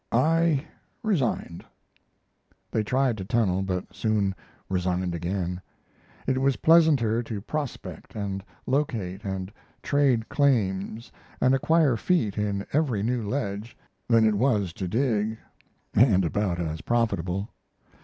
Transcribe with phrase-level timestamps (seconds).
[0.11, 0.65] I
[1.03, 1.63] resigned."
[2.71, 4.33] They tried to tunnel, but soon
[4.67, 5.61] resigned again.
[6.25, 9.51] It was pleasanter to prospect and locate and
[9.83, 13.77] trade claims and acquire feet in every new ledge
[14.07, 15.37] than it was to dig
[15.93, 17.49] and about as profitable.